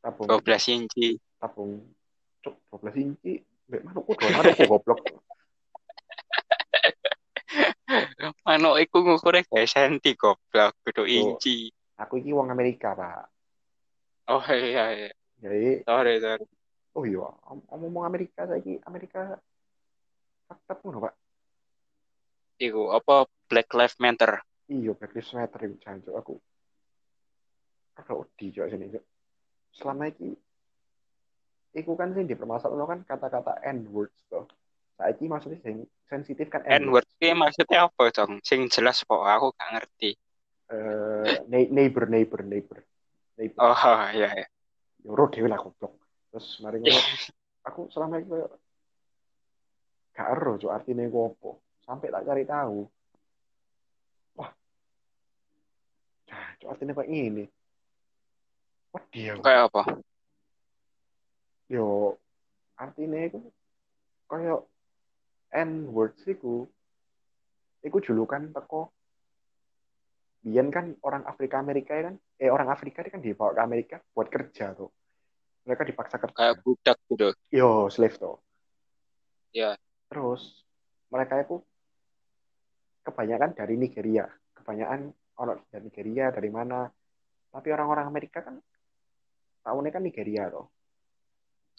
[0.04, 0.28] tabung.
[0.28, 1.16] 12 inci.
[1.40, 1.80] Tabung.
[2.44, 3.40] Cuk 12 inci?
[3.72, 5.00] Manukku dolan aku goblok.
[8.44, 10.76] manuk iku ngukurnya kayak senti goblok.
[10.84, 11.72] Kudu inci.
[11.96, 13.32] Aku iki wong Amerika, Pak.
[14.24, 15.12] oh iya iya.
[15.40, 16.44] Jadi sorry sorry.
[16.96, 19.36] oh iya, om- ngomong Amerika saiki Amerika
[20.48, 21.14] fakta ngono, Pak.
[22.56, 26.34] iku apa Black Lives Matter Iya, Black Lives Matter iku jancuk aku.
[27.94, 29.04] Kalau di cuk sini cuk.
[29.76, 30.32] Selama iki
[31.74, 34.46] iku kan sing dipermasalahkan kan kata-kata N words tuh.
[34.94, 39.50] Saiki maksudnya sing sensitif kan N N-word ki maksudnya apa dong sing jelas kok aku
[39.58, 40.14] gak ngerti
[40.64, 42.80] Eh, nei- neighbor neighbor neighbor
[43.36, 43.60] neighbor.
[43.60, 43.76] oh
[44.16, 44.46] iya iya
[45.04, 46.00] Ya ro dhewe lah goblok.
[46.32, 46.80] Terus mari
[47.68, 48.48] aku selama koyo
[50.14, 51.50] gak ero cuk artine iku apa.
[51.84, 52.86] Sampai tak cari tahu.
[54.40, 54.50] Wah.
[56.60, 57.44] Cuk artine kayak ngene.
[58.94, 59.34] Wah, dia.
[59.38, 59.82] kayak apa?
[61.70, 62.14] Yo
[62.78, 63.38] artine iku
[64.30, 64.68] koyo
[65.54, 66.66] N words iku.
[67.84, 68.90] Iku julukan teko.
[70.44, 72.16] Biyen kan orang Afrika Amerika ya kan?
[72.36, 74.92] Eh orang Afrika kan dibawa ke Amerika buat kerja tuh.
[75.64, 76.36] Mereka dipaksa kerja.
[76.36, 77.28] Kayak budak gitu.
[77.48, 78.40] Yo slave tuh.
[79.54, 79.78] Iya.
[80.10, 80.66] terus
[81.10, 81.62] mereka itu
[83.06, 84.26] kebanyakan dari Nigeria.
[84.58, 86.86] Kebanyakan orang dari Nigeria dari mana
[87.50, 88.58] tapi orang-orang Amerika kan
[89.62, 90.66] tahunnya kan Nigeria tuh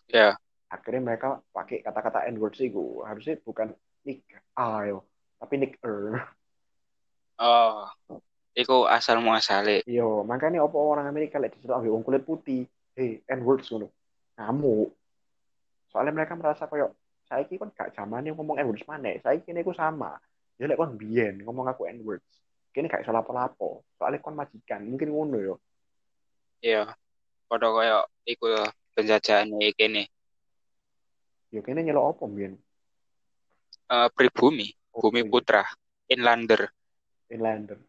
[0.09, 0.35] ya
[0.71, 3.71] akhirnya mereka pakai kata-kata N words itu harusnya bukan
[4.03, 5.05] nik ayo
[5.39, 6.25] tapi Nick Er.
[7.35, 7.91] Oh,
[8.55, 9.83] iku asal muasale.
[9.83, 12.63] Iya, makanya apa orang Amerika lek diceluk ambek wong kulit putih,
[12.95, 13.91] hey, N-words ngono.
[14.39, 14.95] Ngamuk.
[15.91, 16.95] Soalnya mereka merasa koyo
[17.27, 19.19] saiki kon gak zamane ngomong N-words maneh.
[19.19, 20.15] Saiki niku sama.
[20.55, 22.44] Ya lek kon biyen ngomong aku N-words.
[22.75, 23.87] Kene gak iso lapo-lapo.
[23.95, 25.55] Soalnya kon majikan, mungkin ngono yo.
[26.59, 26.91] Iya.
[27.47, 28.51] Padha koyo iku
[28.91, 30.11] penjajahane kene.
[31.55, 32.59] Yo kene nyelok apa biyen?
[33.87, 35.31] Eh pribumi, bumi Oke.
[35.31, 35.63] putra,
[36.11, 36.67] inlander.
[37.31, 37.79] Inlander.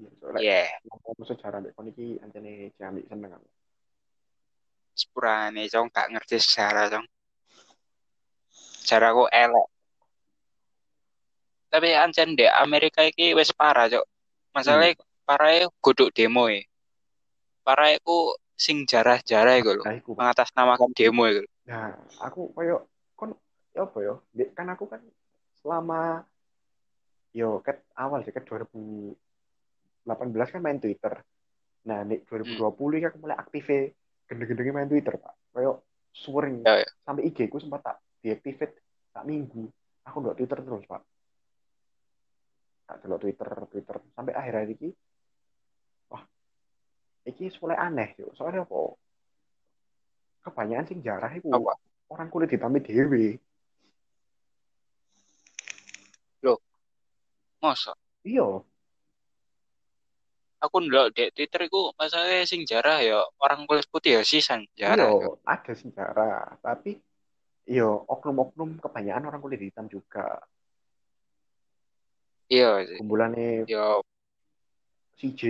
[0.00, 0.08] Iya,
[0.40, 0.64] Yeah.
[0.88, 3.48] ngomong sejarah mbek kon iki anjene jamik seneng aku.
[4.96, 7.04] Sepurane cong gak ngerti sejarah cong.
[8.80, 9.66] Sejarah kok elek.
[11.70, 14.04] Tapi ancen di Amerika iki wis parah cok.
[14.50, 16.66] Masalahnya parahnya godok demo e.
[17.62, 19.84] Parahnya ku sing jarah-jarah iku lho.
[19.86, 20.18] Iku.
[20.18, 21.46] Mengatasnamakan demo iku.
[21.46, 21.50] lho.
[21.70, 23.38] Nah, aku koyo kon
[23.70, 24.26] ya apa yo?
[24.34, 24.98] Dek, Kan aku kan
[25.62, 26.26] selama
[27.30, 29.14] yo ket awal sih ket 2018
[30.50, 31.22] kan main Twitter.
[31.86, 33.64] Nah, nek 2020 kan aku mulai aktif
[34.26, 35.34] gendeng-gendengnya main Twitter, Pak.
[35.54, 36.88] Koyo sering Ya, ya.
[37.06, 38.74] sampai IG ku sempat tak deactivate
[39.14, 39.70] tak minggu.
[40.06, 41.02] Aku ndak Twitter terus, Pak.
[42.90, 44.90] Tak delok Twitter, Twitter sampai akhir hari ini.
[46.10, 46.26] Wah,
[47.22, 48.34] iki wis mulai aneh yo.
[48.34, 48.98] Soalnya apa?
[50.42, 51.78] Kebanyakan sing jarah iku Apa?
[52.10, 53.38] orang kulit hitam dewe.
[57.60, 57.96] Mosok.
[58.24, 58.64] Iya,
[60.60, 65.08] Aku ndelok di Twitter iku masalahnya sing jarah ya orang kulit putih ya sisan jarah.
[65.08, 67.00] iya, ada sejarah, tapi
[67.64, 70.36] iya oknum-oknum kebanyakan orang kulit hitam juga.
[72.50, 72.98] Iya sih.
[73.70, 74.02] Ya
[75.20, 75.42] CJ,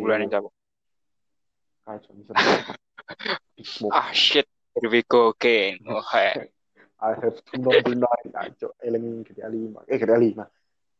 [0.00, 0.30] bulan ini
[1.86, 2.34] Kyle Johnson,
[3.54, 5.78] Big Smoke, Ah shit, here we go again.
[5.86, 6.50] Oh, hai.
[6.98, 10.42] I have to know tonight, ajo, eling GTA 5, eh GTA 5,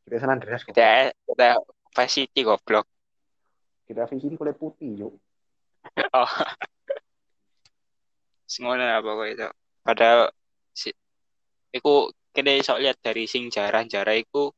[0.07, 1.49] GTA San Andreas kok, kita kita
[1.97, 2.87] Vice City goblok.
[3.89, 5.15] GTA Vice ini kulit putih, yuk.
[6.15, 6.31] Oh.
[8.47, 9.49] Semuanya apa kok itu.
[9.83, 10.21] Padahal
[10.71, 10.95] si
[11.75, 14.55] iku kita iso lihat dari sing jarah-jarah iku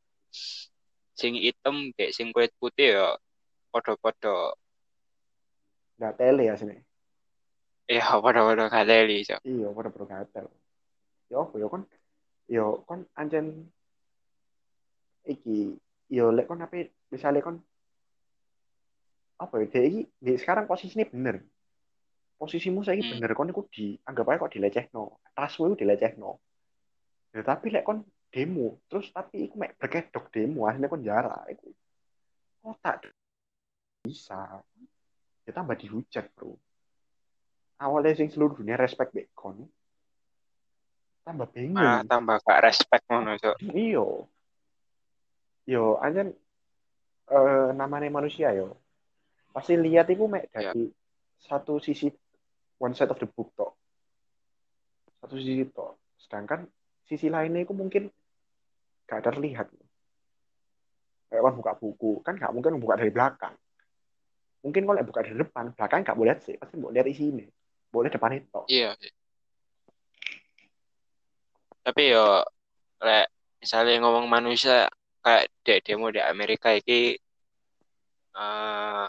[1.19, 3.07] sing hitam kayak sing kulit putih ya
[3.75, 4.55] podo-podo
[5.99, 6.79] Nggak tele ya sini,
[7.91, 9.43] ya podo-podo kaleli cok.
[9.43, 10.47] iya, pada bro gatel.
[11.27, 11.83] Ya apa ya kon,
[12.47, 13.67] ya kon anjen
[15.27, 15.75] iki,
[16.09, 17.59] yo lek kon apa, misalnya kon
[19.39, 21.43] apa ya dia iki di sekarang posisinya bener
[22.39, 23.19] posisimu saya Hmm.
[23.19, 25.03] bener kon iku di anggap aja kok dilecehno
[25.35, 26.31] tasmu iku dilecehno
[27.35, 28.79] ya tapi lek kon demo.
[28.89, 31.69] Terus tapi iku mek berkedok demo akhirnya kon jarak iku
[32.65, 33.09] otak
[34.05, 34.61] bisa.
[35.49, 36.57] Ya tambah dihujat bro.
[37.81, 39.65] Awalnya sing seluruh dunia respect back kon.
[41.25, 42.05] Tambah bingung.
[42.09, 43.57] Tambah gak respect ngono cok.
[43.73, 44.29] iyo.
[45.69, 46.33] Yo anjen
[47.29, 48.77] eh, namanya manusia yo.
[49.53, 50.73] Pasti lihat itu mek Ya.
[50.73, 50.89] dari
[51.39, 52.11] satu sisi
[52.83, 53.75] one side of the book toh
[55.23, 56.67] satu sisi toh sedangkan
[57.09, 58.13] sisi lainnya itu mungkin
[59.09, 59.73] gak terlihat
[61.29, 63.57] kayak kan buka buku kan gak mungkin buka dari belakang
[64.61, 67.47] mungkin kalau buka dari depan belakang gak boleh lihat sih pasti boleh lihat isinya
[67.89, 68.93] boleh depan itu Iya.
[71.81, 72.45] Tapi yo
[73.01, 73.33] lek
[73.65, 74.93] misalnya ngomong manusia
[75.25, 77.17] kayak dek demo di Amerika iki
[78.37, 79.07] eh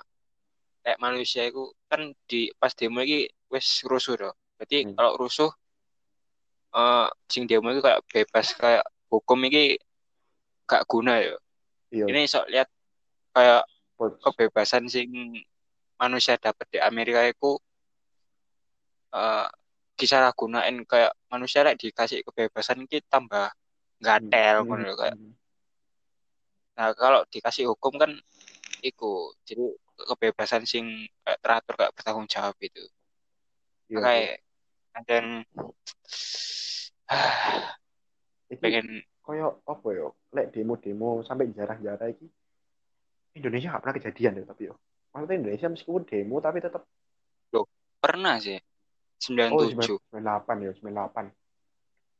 [0.87, 4.33] lek manusia itu kan di pas demo iki wis rusuh toh.
[4.55, 4.95] Berarti Hmm.
[4.95, 5.51] kalau rusuh
[6.75, 9.77] eh sing demo itu kayak bebas kayak hukum iki
[10.69, 11.35] gak guna ya.
[11.91, 12.69] iya Ini sok lihat
[13.35, 13.63] kayak
[14.23, 15.09] kebebasan sing
[16.01, 17.57] manusia dapat di Amerika itu
[19.19, 19.47] eh
[19.99, 23.51] disalahgunain kayak manusia lek dikasih kebebasan ki tambah
[23.99, 25.17] gatel Hmm, ngono kayak.
[25.17, 25.33] hmm.
[26.77, 28.11] Nah, kalau dikasih hukum kan
[28.89, 29.63] iku jadi
[30.09, 30.85] kebebasan sing
[31.25, 32.83] kayak teratur kayak bertanggung jawab itu.
[33.89, 34.35] Iya, Kayak
[35.05, 35.45] dan
[38.49, 40.17] Iki pengen koyo apa yo?
[40.33, 42.25] Lek demo-demo sampai jarah-jarah iki
[43.37, 44.75] Indonesia gak pernah kejadian ya tapi yo.
[45.13, 46.83] Maksudnya Indonesia meskipun demo tapi tetap
[47.99, 48.57] pernah sih.
[49.51, 51.27] Oh 97 98 ya 98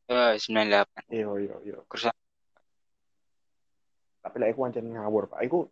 [0.10, 2.16] eh 98 iya iya iya Kerusak.
[4.20, 5.64] tapi lek aku ancen ngawur pak aku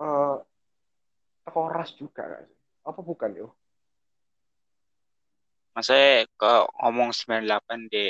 [0.00, 0.36] eh
[1.68, 2.56] ras juga gak sih?
[2.88, 3.48] apa bukan yo
[5.72, 6.52] Maksudnya ke
[6.84, 8.06] ngomong 98 di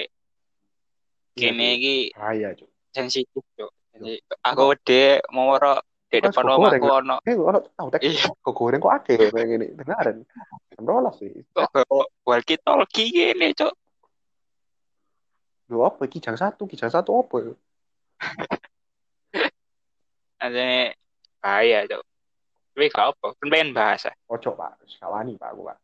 [1.33, 1.65] Iya, Cuk.
[1.65, 3.71] iki cuy sensitif Cuk.
[4.45, 5.81] Aku de mau ora
[6.13, 7.09] di depan omahku goreng.
[7.09, 10.29] ono eh ono tahu tek iya kok goreng kok ya kayak gini beneran
[10.77, 11.73] jam rolas sih kok
[12.29, 13.73] walkie talkie gini cok
[15.73, 17.55] Lho apa kijang satu kijang satu apa yo
[20.43, 20.99] Anjene
[21.39, 22.03] bahaya, Cuk.
[22.75, 24.11] Tapi gak apa, kan pengen bahasa.
[24.27, 25.79] Ojo pak, skalani pak aku pak.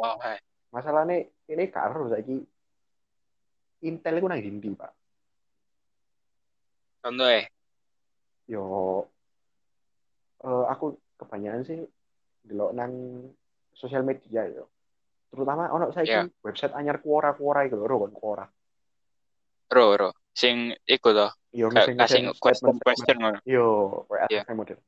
[0.00, 0.40] Oh, hai.
[0.72, 1.20] Masalahnya
[1.52, 2.40] ini karo saiki
[3.82, 4.92] Intel itu nang ndi pak.
[7.02, 7.50] Contohnya,
[8.46, 8.62] Yo,
[10.38, 11.82] eh, aku kebanyakan sih
[12.46, 12.92] delok nang
[13.74, 14.70] sosial media yo.
[15.34, 16.30] Terutama ono saiki Iya.
[16.46, 18.46] website anyar Quora Quora iku lho kon Quora.
[19.72, 20.10] ro, ro.
[20.32, 23.38] Sing iku to, Yo ngesen question question ngono.
[23.44, 24.42] Yo, kayak Iya.
[24.54, 24.78] Model.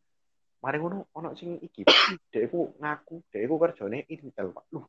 [0.63, 1.83] Mari ngono ono sing iki.
[2.31, 4.65] Iku ngaku, dek iku kerjane Intel, Pak.
[4.71, 4.87] Loh.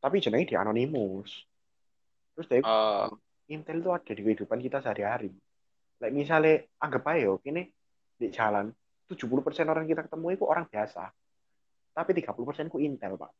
[0.00, 1.30] Tapi jenenge di anonimus.
[2.34, 3.12] Terus Oh,
[3.52, 5.28] Intel itu ada di kehidupan kita sehari-hari.
[6.00, 7.68] Like misalnya anggap aja yo, kini
[8.16, 8.72] di jalan
[9.10, 9.20] 70%
[9.68, 11.04] orang kita ketemu itu orang biasa.
[11.92, 13.32] Tapi 30% ku Intel, Pak.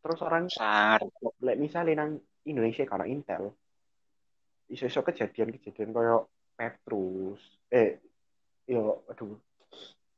[0.00, 1.04] Terus orang sangar.
[1.44, 2.16] like misalnya nang
[2.48, 3.52] Indonesia karena Intel
[4.70, 7.98] iso-iso kejadian-kejadian kayak Petrus eh
[8.70, 9.34] yo aduh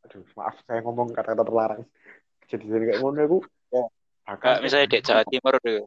[0.04, 1.82] aduh maaf saya ngomong kata-kata terlarang
[2.44, 3.38] kejadian kayak ngono aku
[4.22, 5.82] Kayak misalnya di Jawa Timur tuh.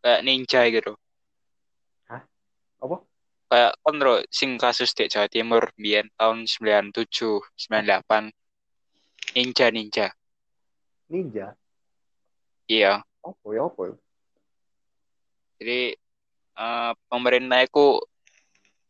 [0.00, 0.92] Kayak ninja gitu.
[2.10, 2.22] Hah?
[2.82, 2.96] Apa?
[3.50, 3.96] Kayak kan
[4.30, 8.30] sing kasus di Jawa Timur biyen tahun 97, 98.
[9.30, 10.06] Ninja ninja.
[11.10, 11.54] ninja
[12.70, 13.02] Iya.
[13.20, 13.94] apa ya apa ya
[15.60, 15.80] Jadi
[16.56, 18.00] eh, pemerintah itu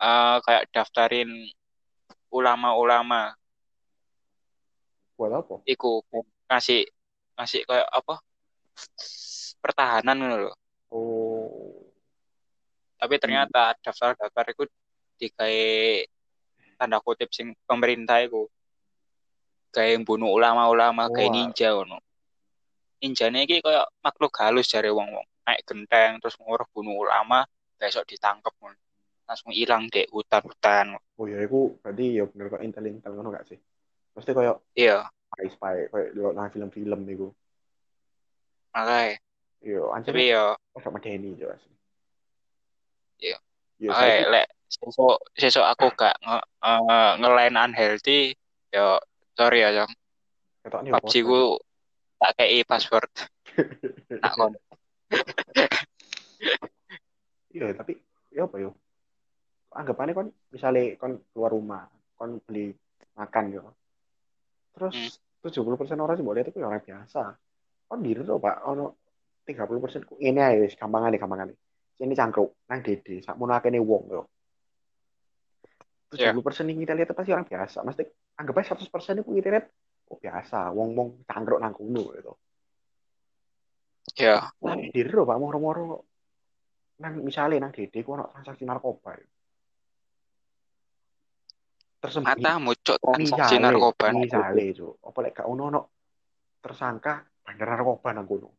[0.00, 1.28] eh, kayak daftarin
[2.30, 3.34] ulama-ulama
[5.18, 6.00] buat apa iku
[6.48, 6.88] ngasih
[7.36, 8.22] ngasih kayak apa
[9.60, 10.54] pertahanan loh.
[10.92, 11.86] oh
[13.00, 14.64] Tapi ternyata daftar-daftar itu
[15.16, 15.56] dikai
[16.76, 18.48] tanda kutip sing pemerintah itu
[19.72, 22.00] kayak bunuh ulama-ulama kayak ninja ngono.
[23.00, 25.24] Ninjane iki kayak makhluk halus dari wong-wong.
[25.48, 27.48] Naik genteng terus ngurus bunuh ulama,
[27.80, 28.76] besok ditangkep ngono.
[29.24, 30.98] Langsung hilang deh hutan-hutan.
[31.20, 33.60] oh ya aku berarti ya bener kok Intel Intel ngono gak sih
[34.16, 37.28] pasti kayak Iya, spy spy kayak nang film-film itu
[38.72, 39.18] makanya.
[39.60, 41.74] yo anjir Tapi ya agak medeni yo asli
[43.20, 43.36] Iya.
[43.76, 48.32] yo Oke, saiki lek sesuk sesuk aku gak nge, eh, ngelain unhealthy,
[48.70, 48.96] ya
[49.34, 49.92] sorry ya, Jong.
[50.64, 51.58] ketokne PUBG ku
[52.20, 53.10] tak kei password
[54.22, 54.52] nak kon.
[57.50, 57.98] Iya, tapi
[58.30, 58.70] ya apa yo?
[59.74, 62.70] Anggapannya kon misalnya kon keluar rumah, kon beli
[63.18, 63.74] makan yo.
[64.70, 67.34] Terus 70% orang sih boleh itu orang biasa.
[67.90, 69.02] Kon diri tuh Pak, ono
[69.42, 71.58] 30% ku ini aja wis gampangane gampangane.
[71.98, 74.22] Sini cangkruk nang dede, sakmono akene wong yo.
[76.14, 76.30] Iya.
[76.30, 77.82] 70% yang kita lihat itu pasti orang biasa.
[77.82, 78.02] Mesti
[78.38, 79.66] anggap aja 100% itu kita lihat
[80.10, 82.32] oh biasa, wong-wong cangkruk nang kono gitu.
[84.18, 86.06] Ya, Tapi diri lho Pak moro-moro
[87.02, 89.18] nang misalnya nang dede ku ono transaksi narkoba.
[89.18, 89.26] ya.
[92.00, 94.06] Tersembunyi matamu cok transaksi misale, narkoba.
[94.14, 94.94] misale Cuk.
[95.04, 95.80] apa lek gak ono ono
[96.60, 97.14] tersangka
[97.50, 98.54] bandar narkoba nang kono.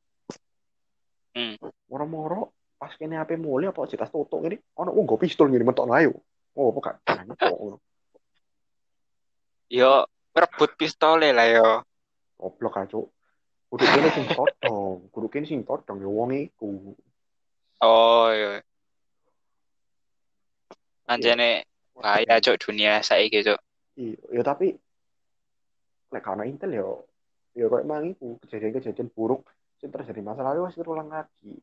[1.32, 1.56] Hmm.
[1.88, 5.96] Moro-moro pas kene HP mulai apa cetas toto ngene ono wong go pistol ngene mentokno
[5.96, 6.12] ayo.
[6.60, 7.80] Oh, apa gak ngono.
[9.72, 10.04] Yo
[10.36, 11.88] perebut pistole lah yo.
[12.36, 13.00] Goblok aja.
[13.00, 13.08] Cuk.
[13.72, 16.92] Kudu kene sing todong, kudu kene sing todong ya wong iku.
[17.80, 18.60] Oh iya.
[21.08, 21.64] Anjane
[21.96, 23.60] bahaya cok dunia saiki cok.
[23.96, 24.76] Iya, ya tapi
[26.12, 26.84] lek karena Intel ya
[27.52, 29.44] ya kok emang itu kejadian-kejadian buruk
[29.82, 31.60] yang terjadi masa lalu masih terulang lagi.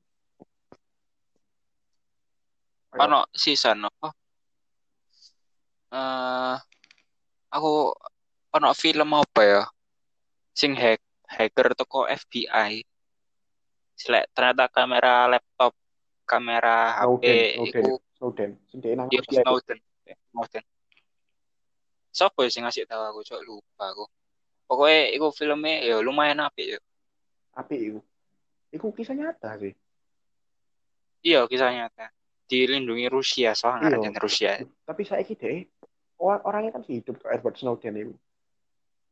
[2.88, 4.08] Kayak- Ono season apa?
[5.88, 6.56] Eh
[7.48, 7.72] aku
[8.52, 9.62] ono film apa ya?
[10.52, 12.82] Sing hack hacker toko FBI.
[13.98, 15.74] Selek ternyata kamera laptop,
[16.22, 19.08] kamera HP Snowden, Snowden, iku Snowden, sing dia nang.
[19.10, 19.78] Snowden.
[20.30, 20.64] Snowden.
[22.08, 24.04] Sopo sing ngasih tahu aku cok lupa aku.
[24.68, 26.80] Pokoknya iku filmnya ya lumayan apik ya.
[27.56, 28.00] Api itu.
[28.68, 29.72] Itu kisah nyata sih.
[31.24, 32.12] Iya kisah nyata.
[32.44, 34.20] Dilindungi Rusia soalnya Iya.
[34.20, 34.50] Rusia.
[34.84, 35.64] Tapi saya kira
[36.20, 38.14] orang orangnya kan hidup Edward Snowden itu.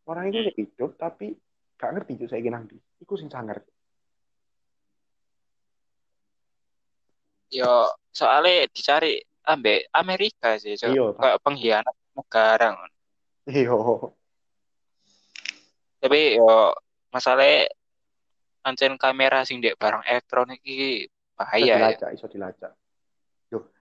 [0.04, 0.52] Orang itu Hmm.
[0.60, 1.34] hidup tapi
[1.80, 2.76] gak ngerti tuh saya nang di.
[3.00, 3.64] Iku sing sangar.
[7.48, 10.90] Yo soalnya dicari ambek Amerika sih cok.
[10.92, 11.06] Iya.
[11.16, 12.68] Kayak pengkhianat negara.
[12.76, 12.94] ngono.
[15.96, 16.74] Tapi yo
[17.10, 17.70] masalahnya
[18.62, 21.76] ancen kamera sing dek barang elektronik iki bahaya ya.
[21.78, 22.72] dilacak, iso dilacak.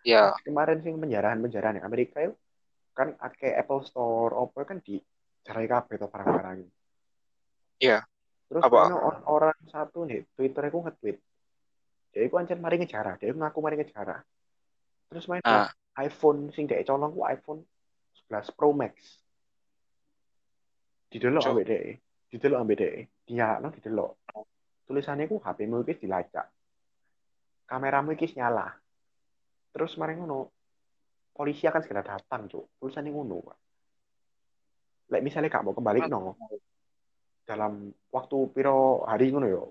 [0.05, 2.37] Ya, Kemarin sing penjarahan-penjarahan yang Amerika itu
[2.93, 5.01] kan ake Apple Store, apa kan di
[5.41, 6.61] jarai kabeh to barang-barang.
[7.81, 8.05] Iya.
[8.45, 8.77] Terus Apa?
[8.85, 11.17] ono or- orang satu nih, Twitter aku nge-tweet.
[12.13, 14.21] Dia itu ancen mari ngejarah, dia ngaku mari ngejarah.
[15.05, 15.69] terus main Ah.
[16.01, 17.61] iPhone sing dek colong ku iPhone
[18.25, 18.97] 11 Pro Max
[21.13, 21.23] Cuk.
[21.45, 21.83] ambek dek
[22.29, 22.93] didelok ambek dek
[23.25, 24.11] dia no didelok
[24.85, 26.47] tulisannya ku HP-mu dilacak.
[27.65, 28.69] Kameramu iki nyala.
[29.73, 30.53] Terus mari ngono
[31.33, 32.77] polisi akan segera datang cuk.
[32.77, 33.57] Tulisannya ngono pak.
[35.09, 36.37] Lek misalnya gak mau kembali no.
[37.45, 39.63] Dalam waktu piro hari ngono yo.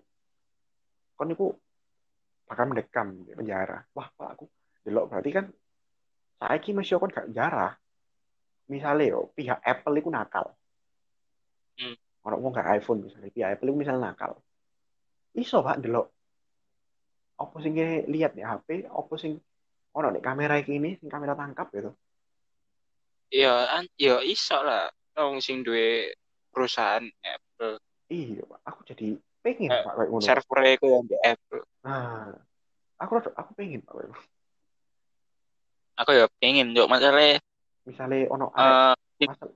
[1.14, 1.55] Kon niku
[2.44, 3.78] bakal mendekam di penjara.
[3.94, 4.44] Wah pak aku
[4.82, 5.14] delok.
[5.14, 5.46] Berarti kan
[6.42, 7.70] saiki masih kon gak penjara.
[8.66, 10.50] Misalnya yo pihak Apple itu nakal.
[12.24, 14.40] Orang mau gak iPhone misalnya pihak Apple misalnya nakal
[15.36, 16.08] iso pak delok
[17.36, 17.74] apa sing
[18.08, 19.36] lihat nih HP apa sing
[19.92, 21.92] ono nih kamera iki ini sing kamera tangkap gitu
[23.34, 24.86] Ya, an ya iso lah.
[25.18, 26.14] Wong sing duwe
[26.54, 31.16] perusahaan Apple, iya pak aku jadi pengen Eh, pak kayak ngono servernya itu yang di
[31.18, 31.62] Apple.
[31.82, 32.30] nah
[32.94, 34.14] aku aku pengen pak kayak.
[35.98, 37.42] Aku ya pengen yuk masalahnya
[37.82, 39.48] misalnya ono arek eh masal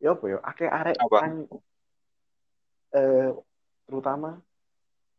[0.00, 1.18] ya apa ya akeh arek Apa?
[2.94, 3.30] Eh
[3.86, 4.38] terutama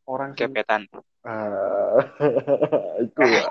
[0.07, 0.82] orang sing gebetan.
[1.28, 1.99] eh
[3.03, 3.24] itu.
[3.24, 3.43] Ya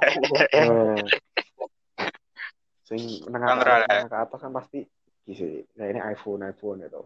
[2.87, 4.81] sing menengah ke menengah ke atas kan pasti
[5.27, 7.03] gisi nah ini iPhone iPhone itu.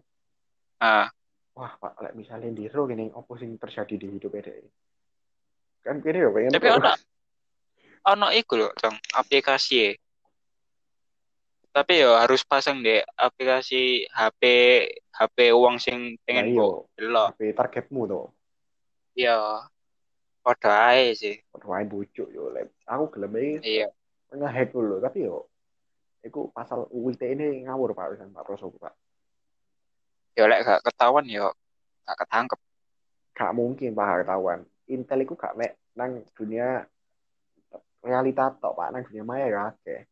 [0.80, 1.08] Ah,
[1.56, 4.60] wah pak lek misalnya di ro gini apa sing terjadi di hidup dia
[5.80, 6.92] kan kini ya pengen Tapi ono
[8.12, 9.96] ono iku loh, Cong, aplikasi.
[11.70, 11.74] E.
[11.74, 14.42] Tapi ya harus pasang deh aplikasi HP
[15.14, 17.26] HP uang sing Nah, pengen mbok delok.
[17.38, 18.26] HP targetmu tuh
[19.14, 19.66] Iya.
[20.40, 21.36] Padha ae sih.
[21.52, 22.50] Waduh, wae bujuk yo
[22.88, 23.88] aku gelem iki Iya.
[24.30, 25.46] ngehack dulu tapi yo
[26.22, 28.94] iku pasal UU ini ngawur Pak wisan Pak Proso Pak
[30.38, 31.50] Ya lek gak ketahuan ya
[32.06, 32.58] gak ketangkep.
[33.34, 34.60] gak mungkin Pak ketahuan
[34.90, 36.86] Intel iku gak mek nang dunia
[38.02, 40.06] realita tok Pak nang dunia maya ya akeh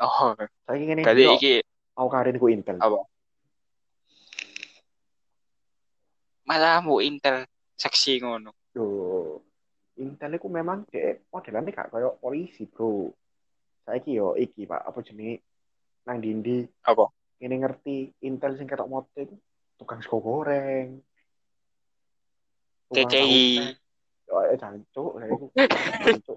[0.00, 1.04] Oh, berarti ini
[1.36, 1.60] iki
[1.92, 2.80] aku karin ku Intel.
[2.80, 3.04] Apa?
[6.48, 7.44] Malah mau Intel
[7.76, 8.56] seksi ngono.
[8.72, 8.86] Yo,
[10.00, 13.12] Intel iku memang dek modelannya gak kayak polisi bro.
[13.84, 14.88] Saiki yo iki Pak.
[14.88, 15.44] Apa jenis
[16.08, 17.12] nang dindi Apa?
[17.44, 19.28] ini ngerti Intel sing ketok motor
[19.76, 20.96] tukang sego goreng.
[22.90, 23.76] KKI.
[24.32, 25.12] oh, eh jancuk
[26.08, 26.36] jancuk.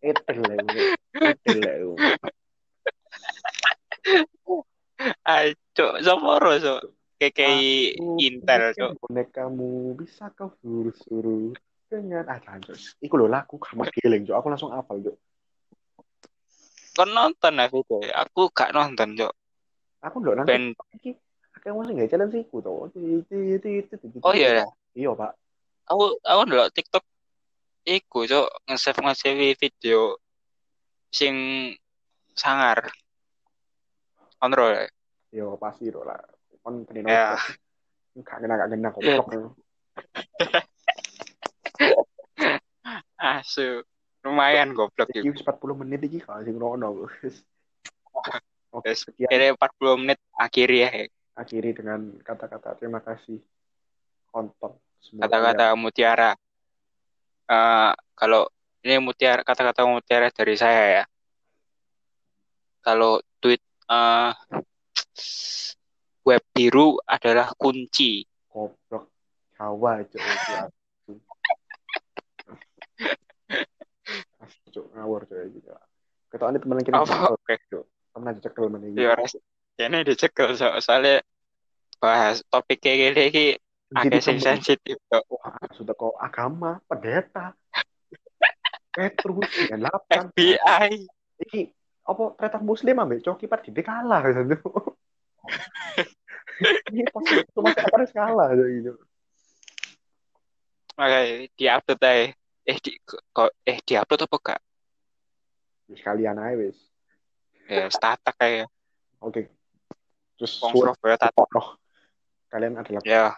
[0.00, 0.78] Etel iku.
[1.20, 1.76] Etel lah
[5.12, 6.80] iku Ayo, cok, soporo, cok.
[7.14, 8.90] KKI Aku Intel, cok.
[9.00, 11.54] bonekamu bisa kau suruh-suruh
[11.88, 15.16] dengan ah jancuk iku lho lagu kamar giling cuk aku langsung hafal cuk
[16.94, 18.06] Kon nonton lah video.
[18.22, 19.32] Aku gak nonton, cok.
[19.98, 20.64] aku ndelok nang Ben,
[21.74, 25.32] wong sing gak ti- ti- ti- oh iya, iya pak
[25.88, 27.04] aku aku ndelok TikTok
[27.84, 30.16] iku, cok, nge-save nge-save video
[31.12, 31.34] sing
[32.34, 32.90] sangar.
[34.44, 34.70] Kontrol.
[34.76, 34.84] ya?
[35.32, 36.20] iya pasti lho lah
[36.60, 37.34] kon kene Ya.
[38.20, 39.26] gak kena gak kena goblok
[43.16, 43.80] Asu.
[44.20, 45.32] Lumayan goblok iki iki.
[45.32, 47.40] wis 40 menit iki gak sing ngono Wis.
[48.74, 50.90] Oke, Kira 40 menit akhiri ya.
[51.34, 53.38] akhiri dengan kata-kata terima kasih
[54.30, 54.76] Semoga
[55.20, 56.34] Kata-kata mutiara.
[57.46, 58.50] Eh, kalau
[58.82, 61.04] ini mutiara kata-kata mutiara dari saya ya.
[62.80, 64.32] Kalau tweet eh,
[66.24, 68.24] web biru adalah kunci.
[68.48, 69.10] goblok
[69.54, 70.18] Jawa aja
[74.74, 75.60] Cuk, ngawur cuk iki.
[76.34, 77.30] Ketokane temen kene Apa?
[77.30, 77.54] Oke.
[78.14, 79.06] temen aja cekel meneh iki.
[79.06, 79.14] Ya.
[79.74, 81.22] Ini dicekel so soalnya
[81.98, 83.46] bahas topik kayak gini iki
[83.94, 85.22] agak sing sensitif kok.
[85.30, 87.54] Wah, sudah kok agama, pendeta,
[88.94, 90.30] Petrus, dan lapan.
[90.30, 90.90] FBI.
[91.46, 91.60] Iki
[92.04, 94.60] apa tretan muslim ambek coki part gede kalah gitu.
[96.92, 98.92] Ini pas itu masih harus kalah gitu.
[100.94, 102.30] Makanya diupload aja.
[102.64, 104.60] Eh di kok eh diupload apa gak?
[105.90, 106.78] Ya, Sekalian aja wis.
[107.68, 108.68] Ya statak kayak
[109.24, 109.48] Oke.
[110.36, 110.60] Terus
[111.16, 111.48] tatak.
[112.52, 113.34] kalian adalah Ya,